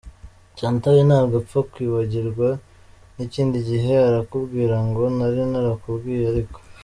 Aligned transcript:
Chantal 0.57 0.97
ntabwo 1.09 1.35
apfa 1.41 1.59
kwibagirwa 1.71 2.47
n’ikindi 3.15 3.57
gihe 3.69 3.91
arakubwira 4.07 4.75
ngo 4.87 5.03
nari 5.17 5.41
narakubwiye 5.51 6.23
ariko. 6.33 6.57